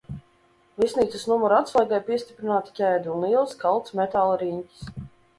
[0.83, 4.89] Viesnīcas numura atslēgai piestiprināta ķēde un liels, kalts metāla riņķis.